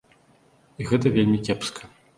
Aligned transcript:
І 0.79 0.89
гэта 0.93 1.15
вельмі 1.19 1.39
кепска. 1.51 1.83